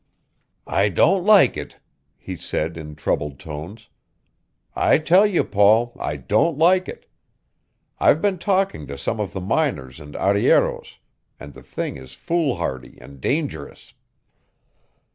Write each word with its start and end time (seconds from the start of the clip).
"I 0.65 0.89
don't 0.89 1.23
like 1.25 1.55
it," 1.55 1.77
he 2.17 2.35
said 2.35 2.75
in 2.75 2.95
troubled 2.95 3.37
tones. 3.39 3.87
"I 4.75 4.97
tell 4.97 5.27
you, 5.27 5.43
Paul, 5.43 5.95
I 5.99 6.15
don't 6.15 6.57
like 6.57 6.89
it. 6.89 7.05
I've 7.99 8.19
been 8.19 8.39
talking 8.39 8.87
to 8.87 8.97
some 8.97 9.19
of 9.19 9.31
the 9.31 9.41
miners 9.41 9.99
and 9.99 10.15
arrieros, 10.15 10.97
and 11.39 11.53
the 11.53 11.61
thing 11.61 11.97
is 11.97 12.13
foolhardy 12.13 12.97
and 12.99 13.21
dangerous." 13.21 13.93